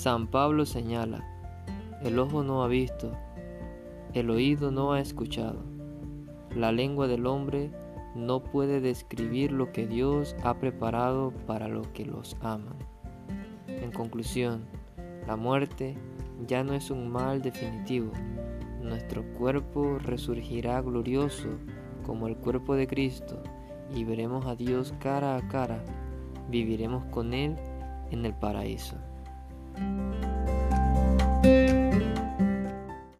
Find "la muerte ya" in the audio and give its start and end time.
15.26-16.64